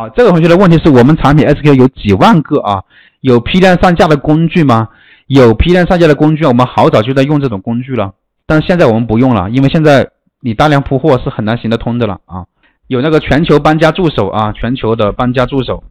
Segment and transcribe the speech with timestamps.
[0.00, 2.82] 啊，这个同学的问题是我们产品 SKU 有几万个啊？
[3.20, 4.88] 有批量上架的工具吗？
[5.26, 8.14] 有批量上架的工具，我们好早就在用这种工具了。
[8.46, 10.08] 但是现在我们不用了，因为现在
[10.40, 12.46] 你大量铺货是很难行得通的了啊。
[12.86, 15.84] 有那个全球搬家助手啊，全球的搬家助手，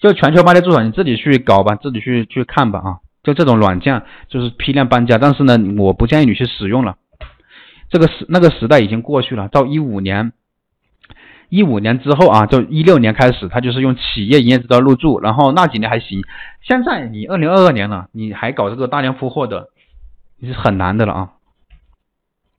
[0.00, 2.98] 就全球搬家助手，你自己去搞吧，自己去去看吧啊。
[3.22, 6.96] 就这种软件就是批量搬家，但是呢，我不建议你去使用了。
[7.88, 10.32] 这个时那个时代已经过去了，到一五年。
[11.52, 16.22] 一五年之后啊，就一六年开始，他就是用企业营业执照入驻，然后那几年还行。
[16.62, 19.68] 现在你二零二二年了，你还搞这个大量铺货的，
[20.38, 21.30] 你是很难的了啊。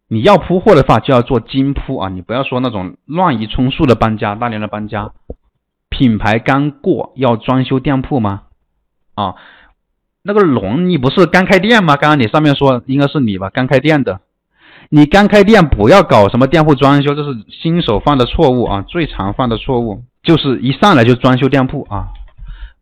[0.09, 5.11] 你要铺货的话，就要做精铺啊，你不要说那种乱移充数的搬家，大量的搬家。
[5.89, 8.44] 品牌刚过要装修店铺吗？
[9.16, 9.33] 啊，
[10.21, 11.97] 那个龙，你不是刚开店吗？
[11.97, 14.21] 刚刚你上面说应该是你吧，刚开店的。
[14.95, 18.83] 你刚开店不要搞什么店铺装修，这是新手犯的错误啊！
[18.83, 22.09] 最常犯的错误就是一上来就装修店铺啊，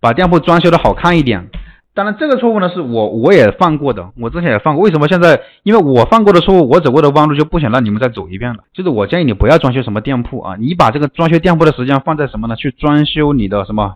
[0.02, 1.48] 把店铺装修的好看一点。
[1.94, 4.84] 当然这个错误呢是我我也犯过的，我之前也犯过。
[4.84, 5.40] 为什么现在？
[5.64, 8.66] 因为我犯过的错误，我走过的弯路就不想让你们再走一遍了。
[8.74, 12.58] 就是我建议你不要装修什么店铺啊，你把这个装修店铺的时间放在什么呢？
[12.58, 13.96] 去装修你的什么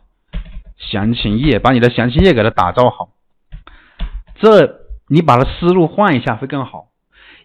[0.78, 3.10] 详情页，把你的详情页给它打造好。
[4.40, 6.86] 这你把它思路换一下会更好。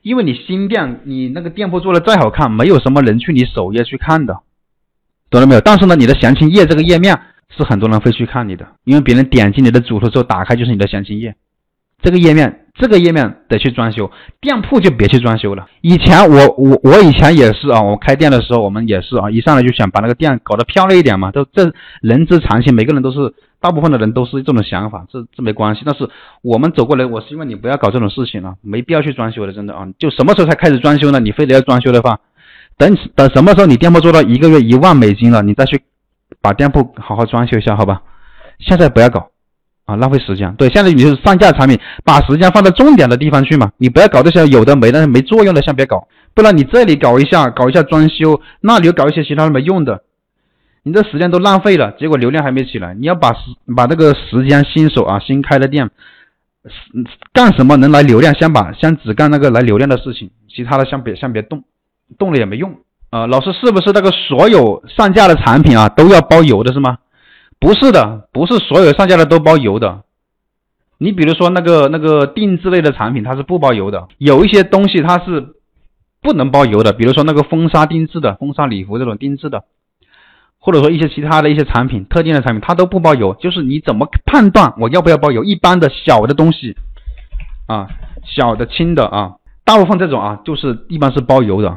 [0.03, 4.41] 因为你新店，你那个店铺做的再好看，没有什么人去你首页去看的，
[5.31, 5.61] 懂了没有？
[5.61, 7.19] 但是呢，你的详情页这个页面
[7.57, 11.35] 是很多人会去看你的，因为别人点击你的主图之后，打开就是你的详情页，
[12.03, 12.67] 这个页面。
[12.79, 15.67] 这个页面得去装修，店铺就别去装修了。
[15.83, 25.83] 以前我我我以前也是啊，我开店的时候我们也是啊，一上来就想把那个店搞得漂亮一点嘛，都这人之常情，每个人都是，大部分的人都是这种想法，这这没关系。
[25.85, 26.09] 但是
[26.43, 29.87] 我们走过来，我希望你不要搞这种事情了，没必要去装修的，真的啊。
[29.99, 31.21] 就什么时候才开始装修呢？
[31.21, 32.19] 你非得要装修的话，
[32.79, 35.83] 等等什么时候你店铺做到一个月一万美金了，你再去
[36.41, 38.03] 把店铺好好装修一下，好吧？
[38.59, 39.29] 现在不要搞。
[39.87, 40.55] 啊，浪费时间。
[40.55, 43.73] 对，现在你就是上架产品，把时间放在重点的地方去嘛。
[43.77, 46.07] 你不要搞这些有的没的、没作用的，先别搞。
[46.33, 50.05] 不然你这里搞一下，搞一下装修，那里又搞一些其他的没用的，
[50.83, 52.95] 你这时间都浪费了，结果流量还没起来。
[52.95, 53.41] 你要把时
[53.77, 55.91] 把这个时间，新手啊，新开的店，
[57.33, 58.35] 干什么能来流量？
[58.35, 61.65] 先把先只干那个来流量的事情，其他的先别先别动，
[62.19, 62.75] 动了也没用
[63.11, 63.27] 啊。
[63.27, 66.99] 老师是不是那个所有上架的产品啊都要包邮的是吗？
[67.59, 70.03] 不是的，不是所有上架的都包邮的。
[70.97, 74.09] 你比如说那个那个定制类的产品，它是不包邮的。
[74.17, 75.55] 有一些东西它是
[76.23, 79.65] 不能包邮的，比如说那个婚纱定制的、婚纱礼服这种定制的，
[80.61, 83.35] 或者说一些其他的一些产品、特定的产品，它都不包邮。
[83.35, 85.43] 就是你怎么判断我要不要包邮？
[85.43, 86.77] 一般的小的东西
[87.67, 87.89] 啊，
[88.25, 89.33] 小的轻的啊，
[89.65, 91.71] 大部分这种啊，就是一般是包邮的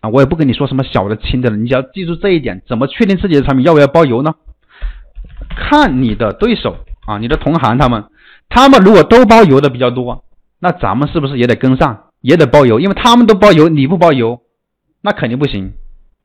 [0.00, 0.08] 啊。
[0.10, 2.62] 我也不跟你说什么小的轻的了，你只要记住这一点。
[2.66, 4.34] 怎么确定自己的产品要不要包邮呢？
[5.56, 8.04] 看你的对手啊，你的同行他们，
[8.48, 10.24] 他们如果都包邮的比较多，
[10.60, 12.80] 那咱们是不是也得跟上，也得包邮？
[12.80, 14.40] 因为他们都包邮，你不包邮，
[15.02, 15.72] 那肯定不行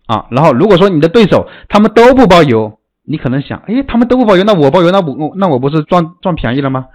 [0.07, 0.25] 啊。
[0.31, 6.87] 然后如果说你的对手他们都不包邮，你可能想，哎，他们都不包邮，那我包邮，那我那我不是赚赚便宜了吗？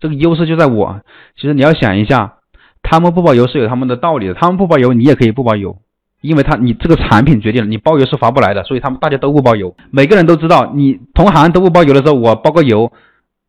[0.00, 1.00] 这个优势就在我。
[1.36, 2.34] 其实你要想一下，
[2.82, 5.76] 他们不包邮是有他们的道理的，他们不包邮，你也可以不包邮。
[6.20, 9.74] 因为他你这个产品决定了你包邮是划不来的，所以他们大家都不包邮。
[9.90, 12.92] 每个人都知道，你同行都不包邮的时候，我包个邮，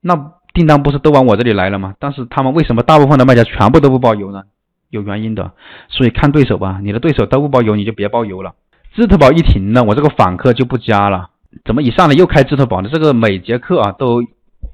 [0.01, 1.93] 那订单不是都往我这里来了吗？
[1.99, 4.43] 但是他们为什么大部分的卖家全部都不包邮呢？
[4.89, 5.51] 有原因的。
[5.89, 8.53] 所以看对手吧，你的对手都不包邮，你就别包邮了。
[8.95, 11.29] 智投宝一停呢，我这个访客就不加了。
[11.65, 12.89] 怎么一上来又开智投宝呢？
[12.91, 14.23] 这个每节课啊都。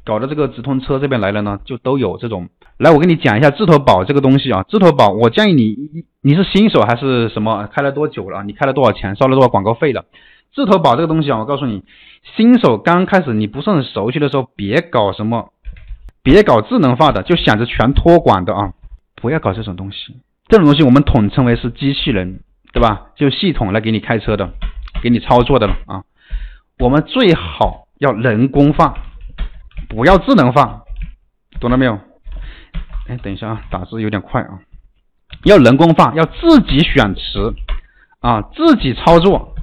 [0.05, 2.47] 搞到这个直通车这边来了呢，就都有这种。
[2.77, 4.63] 来，我跟你讲一下智投宝这个东西啊。
[4.67, 5.75] 智投宝，我建议你，
[6.21, 7.67] 你是新手还是什么？
[7.71, 8.43] 开了多久了？
[8.43, 9.15] 你开了多少钱？
[9.15, 10.05] 烧了多少广告费了？
[10.53, 11.83] 智投宝这个东西啊，我告诉你，
[12.35, 15.51] 新手刚开始你不是很熟悉的时候，别搞什么，
[16.23, 18.73] 别搞智能化的，就想着全托管的啊，
[19.15, 20.15] 不要搞这种东西。
[20.47, 22.41] 这种东西我们统称为是机器人，
[22.71, 23.11] 对吧？
[23.15, 24.53] 就系统来给你开车的，
[25.01, 26.03] 给你操作的了啊。
[26.77, 28.95] 我们最好要人工化。
[29.87, 30.83] 不要智能化，
[31.59, 31.99] 懂了没有？
[33.07, 34.59] 哎，等一下啊，打字有点快啊。
[35.45, 37.55] 要人工化，要自己选词
[38.19, 39.55] 啊，自己操作，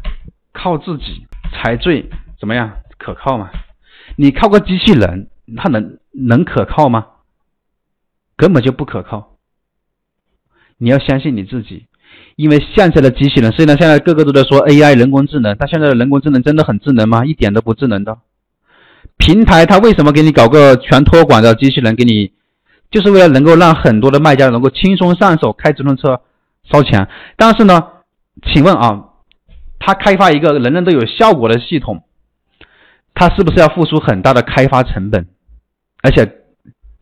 [0.53, 2.11] 靠自己才最
[2.41, 3.51] 怎么样可靠嘛？
[4.17, 7.07] 你靠个机器人，它能能可靠吗？
[8.37, 9.37] 根本就不可靠。
[10.79, 11.87] 你要相信你自己，
[12.37, 17.25] 因为现在的机器人，虽然现在个个都在说 AI 人工智能，但现在的人工智能真的很智能吗？
[17.25, 18.19] 一点都不智能的。
[19.17, 22.33] 平台它为什么给你搞个全托管的机器人给你，
[22.91, 26.21] 就是为了能够让很多的卖家能够轻松上手开直通车
[26.71, 27.09] 烧钱。
[27.37, 27.83] 但是呢，
[28.53, 29.05] 请问啊，
[29.79, 32.05] 他开发一个人人都有效果的系统，
[33.15, 35.27] 它是不是要付出很大的开发成本？
[36.03, 36.31] 而且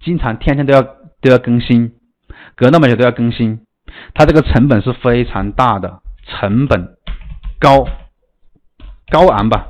[0.04, 0.82] 经常天天都要
[1.20, 1.92] 都要更新，
[2.54, 3.60] 隔那么久都要更新，
[4.14, 6.96] 它这个成本是非常大的，成本
[7.58, 7.86] 高
[9.10, 9.66] 高昂吧，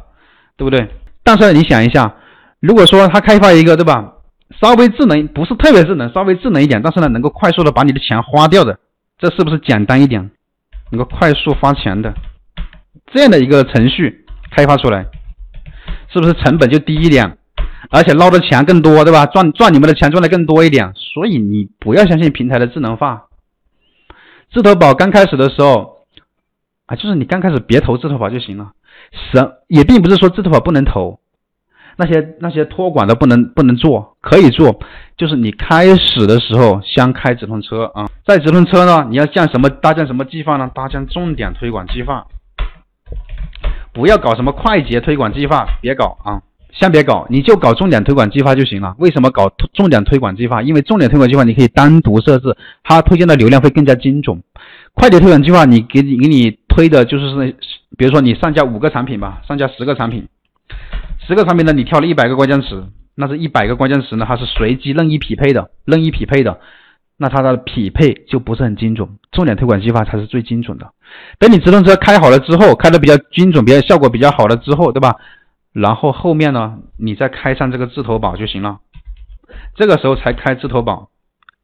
[0.56, 0.88] 对不对？
[1.22, 2.14] 但是你想一下，
[2.60, 4.12] 如果说他开发一个，对吧？
[4.60, 8.78] 稍微智能，不是特别智能，稍微智能一点，但是呢，能够快速的把你的钱花掉的，
[9.18, 10.30] 这是不是简单一点？
[10.90, 12.14] 能够快速花钱的
[13.12, 15.06] 这样的一个程序开发出来，
[16.12, 17.38] 是不是成本就低一点，
[17.90, 19.26] 而且捞的钱更多，对吧？
[19.26, 20.92] 赚赚你们的钱赚的更多一点。
[20.94, 23.24] 所以你不要相信平台的智能化。
[24.54, 26.06] 智投宝刚开始的时候
[26.86, 28.70] 啊，就是你刚开始别投智投宝就行了。
[29.32, 31.18] 什也并不是说智投宝不能投。
[31.96, 34.80] 那些那些托管的不能不能做，可以做，
[35.16, 40.70] 就是你开始的时候先开直通车啊，在直通车呢，你要建什么搭建什么计划呢？
[40.72, 42.26] 搭建重点推广计划，
[43.92, 46.42] 不要搞什么快捷推广计划，别搞啊，
[46.76, 48.94] 先别搞，你就搞重点推广计划就行了。
[48.98, 50.60] 为什么搞重点推广计划？
[50.60, 54.42] 因为重点推广计划你可以单独设置，它推荐的流量会更加精准。
[54.92, 57.56] 快捷推广计划你给你给你推的就是是，
[57.96, 60.26] 比如说你上架五个产品吧，上架十个产品。
[61.26, 62.84] 十个产品呢，你挑了一百个关键词，
[63.14, 66.58] 那是一百个关键词呢，它是随机任意匹配的，任意匹配的，
[67.16, 69.08] 那它的匹配就不是很精准。
[69.30, 70.90] 重点推广计划才是最精准的。
[71.38, 75.14] 等你直通车开好了之后，开的比较精准，比较效果比较好了之后，对吧？
[75.74, 78.78] 然后后面呢，你再开上这个自投宝就行了。
[79.76, 81.10] 这个时候才开自投宝。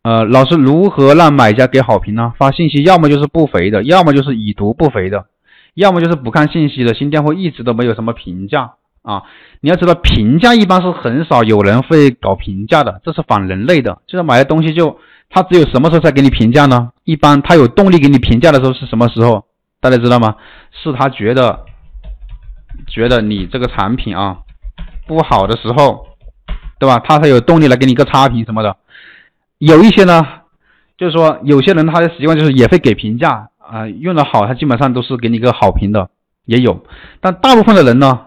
[0.03, 2.33] 呃，老师如何让买家给好评呢？
[2.37, 5.27] 发信息要么就是不回的，要么就是已读不回的，
[5.75, 8.73] 要么就是不看信息的，新店铺一直都没有什么评价。
[9.03, 9.23] 啊，
[9.61, 13.99] 你要知道评价一般是很少有人会搞评价的，这是反人类的。
[14.07, 14.99] 就是买的东西就
[15.31, 16.91] 他只有什么时候才给你评价呢？
[17.05, 19.45] 一般他有动力给你评价的时候是什么时候？
[19.81, 20.35] 大家知道吗？
[20.71, 21.65] 是他觉得
[22.87, 24.39] 觉得你这个产品啊
[25.07, 26.07] 不好的时候，
[26.79, 26.99] 对吧？
[26.99, 28.77] 他才有动力来给你个差评什么的。
[29.59, 30.27] 有一些呢，
[30.97, 36.11] 就是说有些人他的习惯就是也会给评价啊，用的好他基本上都是给你个好评的，
[36.45, 36.85] 也有。
[37.21, 38.27] 但大部分的人呢？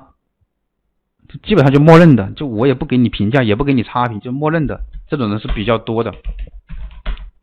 [1.42, 6.14] 基本上就默认的，就我也不给你评价，也不给你差评，就默认的这种人是比较多的，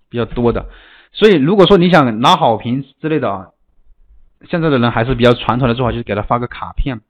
[0.08, 0.66] 比较多的。
[1.12, 3.48] 所以如果说你想拿好评之类的啊，
[4.48, 7.00] 现在的人还是比较传统的做法，就是给他发个卡片，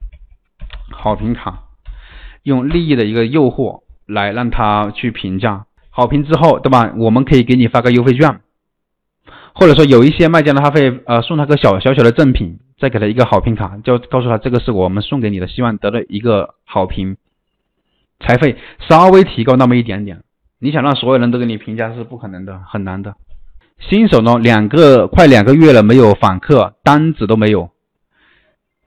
[0.91, 1.63] 好评卡，
[2.43, 6.93] 用利益的一个诱惑来让他去评价好评之后，对吧？
[6.97, 8.41] 我们可以给你发个优惠券，
[9.53, 12.59] 或者说有一些卖家呢，他会呃送他个小小小的赠品。
[12.81, 17.15] 再给他一个好评卡，就告诉他这个是我们送给你的，希望得到一个好评，
[18.19, 18.57] 才会
[18.89, 20.23] 稍微提高那么一点点。
[20.57, 23.13] 你想让所有人都给你评价是不可能的，很难的。
[23.89, 27.71] 新手呢，两个快两个月了没有访客，单子都没有。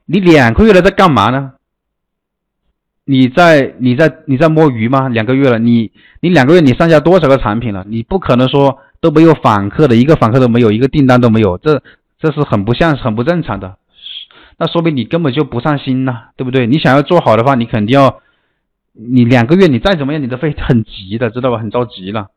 [0.05, 1.53] 你两个月了在干嘛呢？
[3.07, 5.09] 你在你在你在摸鱼吗？
[5.09, 7.85] 两个月了，你你两个月你上架多少个产品了？
[7.87, 11.83] 你不可能说都没有访客的，一个访客都没有，一个订单都没有，这
[12.19, 13.77] 这是很不像很不正常的。
[14.57, 16.65] 那说明你根本就不上心呐，对不对？
[16.65, 18.21] 你想要做好的话，你肯定要，
[18.93, 21.59] 你两个月你再怎么样，你都会很急的，知道吧？
[21.59, 22.29] 很着急了，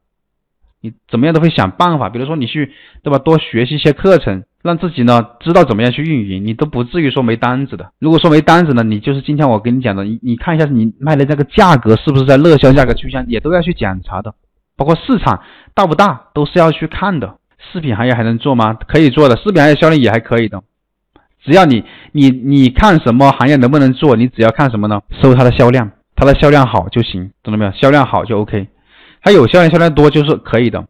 [0.81, 2.73] 你怎么样都会想办法，比如说你去，
[3.03, 3.19] 对吧？
[3.19, 7.91] 多学习一些课程，让自己呢知道怎么样去运营，你都不至于说没单子的。
[7.99, 14.35] 如果说没单子呢，你就是今天我跟你讲的，你你看一下你卖的这个价格是不是在热销价格区间，也都要去检查的，
[14.77, 15.43] 包括市场
[15.75, 17.37] 大不大都是要去看的。
[17.73, 18.75] 饰品行业还能做吗？
[18.75, 20.63] 可以做的，饰品行业销量也还可以的。
[21.45, 25.01] 只要你你你看什么行业能不能做，你只要看什么呢？
[25.21, 27.73] 收它的销量，它的销量好就行，懂了没有？
[27.73, 28.69] 销量好就 OK，
[29.23, 30.85] 它有销量销量多就是可以的。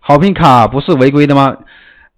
[0.00, 1.56] 好评卡不是违规的吗？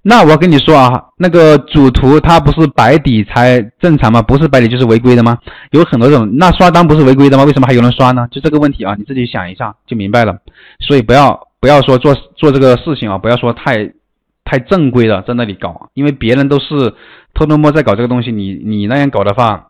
[0.02, 4.22] 那我跟你说啊，那个主图它不是白底才正常吗？
[4.22, 5.38] 不是白底就是违规的吗？
[5.70, 7.44] 有很多种，那刷单不是违规的吗？
[7.44, 8.26] 为什么还有人刷呢？
[8.30, 10.38] 就这个问题啊，你自己想一下就明白了。
[10.80, 13.92] 所以不要不要说做做这个事情啊，不要说太。
[14.50, 16.94] 太正规的，在那里搞，因为别人都是
[17.34, 19.66] 偷偷摸在搞这个东西，你你那样搞的话，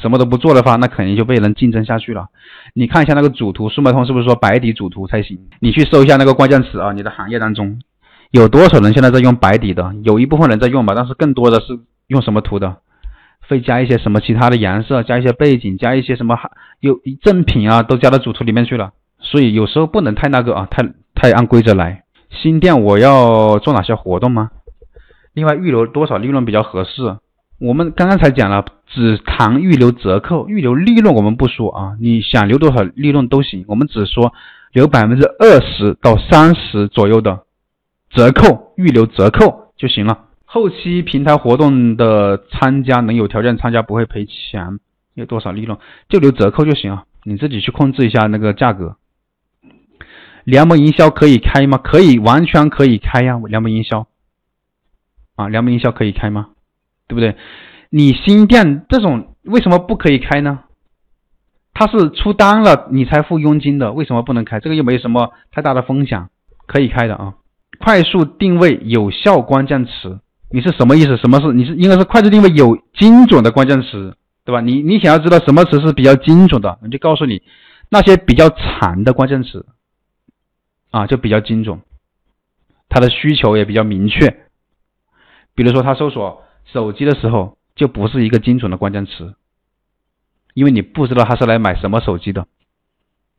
[0.00, 2.28] 什么都不做的话，那肯定就被人竞争下去了。
[2.74, 5.38] 你看一下那个主图，速卖通是不是说白底主图才行？
[5.60, 7.80] 你去搜一下那个关键词啊，你的行业当中
[8.30, 9.94] 有多少人现在在用白底的？
[10.02, 12.78] 有一部分人在用吧，但是更多的是用什么图的？
[13.48, 16.38] 会加一些什么其他的颜色，加一些背景，加一些什么
[16.80, 18.92] 有赠品啊，都加到主图里面去了。
[19.20, 20.82] 所以有时候不能太那个啊，太
[21.14, 22.04] 太按规则来。
[22.30, 24.50] 新店我要做哪些活动吗？
[25.34, 27.18] 另外预留多少利润比较合适？
[27.62, 31.96] 我们刚刚才讲了，只谈预留折扣，预留利润我们不说啊。
[32.00, 34.34] 你想留多少利润都行，我们只说
[34.72, 37.44] 留百分之二十到三十左右的
[38.10, 40.24] 折扣，预留折扣就行了。
[40.44, 44.80] 后期平台活动的参加能有条件参加，不会赔钱。
[45.14, 45.78] 有多少利润，
[46.08, 48.96] 就留折扣就行啊，你自己去控制一下那个价格。
[50.42, 51.78] 联盟营销可以开吗？
[51.78, 54.08] 可以，完全可以开呀，联盟营销。
[55.36, 56.48] 啊，联盟营销可以开吗？
[57.12, 57.36] 对不对？
[57.90, 60.60] 你新店这种为什么不可以开呢？
[61.74, 64.60] 他是出单了你才付佣金的，为什么不能开？
[64.60, 66.30] 这个又没什么太大的风险，
[66.66, 67.34] 可以开的啊。
[67.78, 71.18] 快速定位有效关键词，你是什么意思？
[71.18, 71.52] 什么是？
[71.52, 74.16] 你是应该是快速定位有精准的关键词，
[74.46, 74.62] 对吧？
[74.62, 77.42] 你你想要知道什么词是比较精准的，我就告诉你
[77.90, 79.66] 那些比较长的关键词
[80.90, 81.82] 啊，就比较精准，
[82.88, 84.46] 它的需求也比较明确。
[85.54, 89.34] 比如说他搜索手机的时候，就不是一个精准的关键词。
[90.54, 92.46] 因为你不知道他是来买什么手机的，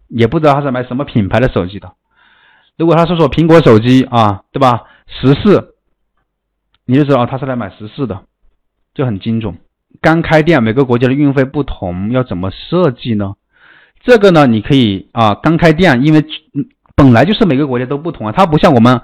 [0.07, 1.93] 也不知道他是买什么品牌的手机的。
[2.75, 4.85] 如果他搜索苹果手机啊，对吧？
[5.05, 5.75] 十四，
[6.85, 8.23] 你就知道他是来买十四的，
[8.95, 9.59] 就很精准。
[10.01, 13.35] 刚开店，每个国家的运费不同，要怎么设计呢？
[14.03, 16.25] 这个呢，你可以啊，刚开店，因为
[16.95, 19.01] 本来就是每个国家都不同啊，它不像我们，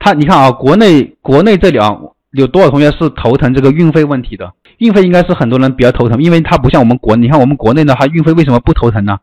[0.00, 1.96] 它你看啊，国内国内这里啊。
[2.32, 4.54] 有多少同学是头疼这个运费问题的？
[4.78, 9.20] 运费应该是很多人比较头疼，因为它不像我们国，你看我们国内的话运费为什么不头疼呢？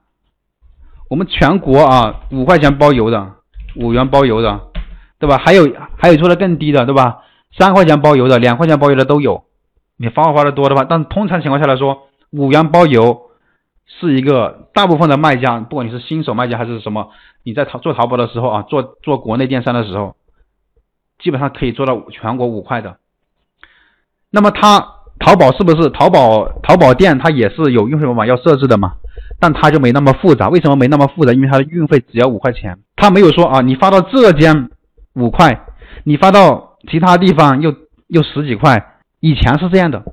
[1.09, 3.33] 我们全国啊五块钱包邮的，
[3.75, 4.59] 五元包邮的，
[5.17, 5.37] 对吧？
[5.37, 7.23] 还有还有做的更低的，对吧？
[7.57, 9.43] 三块钱包邮的，两块钱包邮的都有。
[9.97, 13.23] 你发货发的多的话，但通常情况下来说，五元包邮
[13.87, 17.09] 是一个大部分的卖家，不管你是新手卖家还是什么，
[17.43, 20.15] 你在淘做淘宝的时候啊，做做国内电商的时候。
[21.21, 22.98] 基本上可以做到全国五块的，
[24.31, 24.79] 那么它
[25.19, 28.93] 淘宝是不是淘宝淘宝店它也是有运费模板要设置的嘛？
[29.39, 31.33] 但它就没那么复杂，为什么没那么复杂？
[31.33, 34.69] 因为它的运费只要五块钱，它没有说啊，你发到浙江
[35.15, 35.65] 五块，
[36.03, 37.73] 你发到其他地方又
[38.07, 40.03] 又十几块，以前是这样的，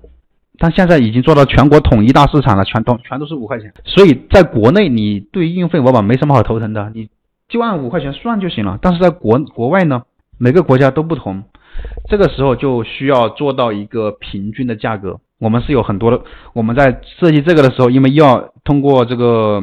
[0.58, 7.08] 但现在已经做到全国统一大市场了，全都全都是五块钱，所以在国内你对运费模板没什么好头疼的，你
[7.48, 8.78] 就按五块钱算就行了。
[8.80, 10.02] 但是在国国外呢？
[10.38, 11.44] 每个国家都不同，
[12.08, 15.20] 这个时候就需要做到一个平均的价格。
[15.38, 16.22] 我们是有很多的，
[16.54, 19.62] 我们在设计这个的时候，因为要通过这个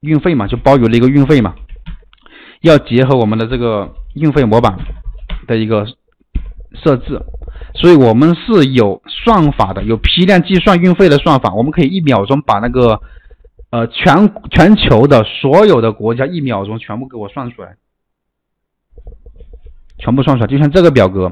[0.00, 1.54] 运费嘛，就包邮的一个运费嘛，
[2.62, 4.78] 要结合我们的这个运费模板
[5.46, 5.86] 的一个
[6.72, 7.20] 设置，
[7.74, 12.98] 所以我们是有算法的，有批量计算运费的算法，我们可以一秒钟把那个
[13.68, 17.76] 呃全全球的所有的国家一秒钟全部给我算出来。
[20.04, 21.30] 全部算出来，就像这个表格，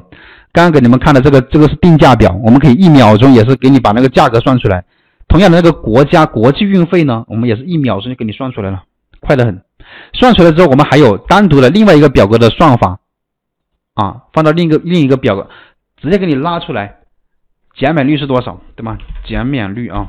[0.51, 4.83] 刚刚给你们看的这个，这个是定价表，我们可以一秒钟也是给你把那个价格算出来。
[5.29, 8.85] 同样的那个国家国际运费呢，我们也是一秒钟就给你算出来了，
[9.21, 9.63] 快得很。
[10.15, 13.01] 算出来之后，我们还有单独的另外一个表格的算法，
[13.93, 15.51] 啊，放到另一个另一个表格，
[16.01, 16.97] 直接给你拉出来，
[17.77, 18.97] 减免率是多少，对吗？
[19.27, 20.09] 减免率啊，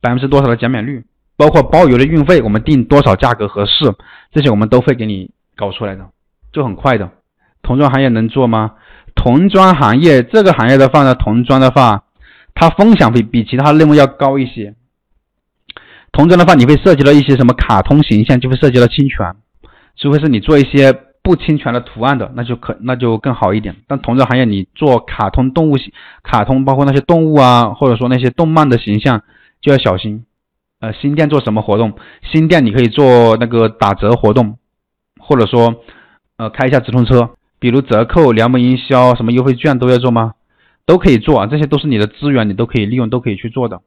[0.00, 1.04] 百分之多少的减免率，
[1.36, 3.94] 包括包邮的运费，我们定多少价格合适，
[4.32, 6.04] 这些我们都会给你搞出来的，
[6.52, 7.08] 就很快的。
[7.62, 8.72] 童装行业能做吗？
[9.14, 12.04] 童装行业这个行业的话呢，童装的话，
[12.54, 14.74] 它风险比比其他类目要高一些。
[16.12, 19.34] 童装的话，你会涉及到一些什么卡通形象，就会涉及到侵权，
[19.96, 23.76] 除非是你做一些不侵权的图案的，那就可那就更好一点。
[23.86, 25.76] 但童装行业你做卡通动物
[26.22, 29.22] 卡通包括那些动物啊，或者说那些动漫的形象，
[29.60, 30.24] 就要小心。
[30.80, 31.94] 呃，新店做什么活动？
[32.22, 34.58] 新店你可以做那个打折活动，
[35.18, 35.82] 或者说
[36.36, 37.30] 呃开一下直通车。
[37.58, 40.34] 比如折扣、联盟营销、什么优惠券都要做吗？
[40.86, 43.82] 都可以做啊，这些都是你的资源，你都可以利用，都可以去做的。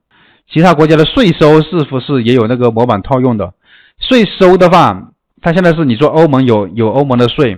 [0.52, 3.54] 其他国家的税收是不是也有那个模板套用的？
[4.00, 5.12] 税收的话，
[5.42, 7.58] 它现在是你做欧盟有有欧盟的税，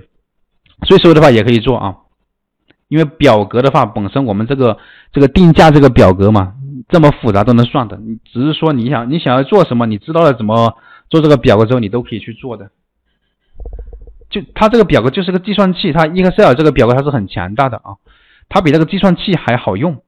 [0.87, 1.95] 税收的话也可以做啊。
[2.87, 4.77] 因为表格的话，本身我们这个
[5.11, 6.53] 这个定价这个表格嘛，
[6.87, 7.97] 这么复杂都能算的。
[7.97, 10.77] 你只是说你想你想要做什么，你知道了怎么
[11.09, 12.69] 做这个表格之后，你都可以去做的。
[14.33, 18.01] 就它这个表格就是个计算器，它 Excel 这个表格它是很强大的啊，
[18.49, 20.01] 它比那个计算器还好用，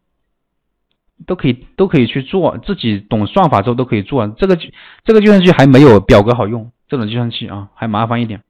[1.27, 4.27] 都可以都可以去做，自己懂算法之后都可以做。
[4.29, 4.57] 这个
[5.03, 8.41] 这个计算器还没有表格好用，这种计算器啊还麻烦一点。